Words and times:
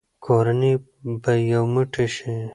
کورنۍ 0.25 0.73
به 1.21 1.31
یو 1.53 1.63
موټی 1.73 2.05
شي. 2.15 2.29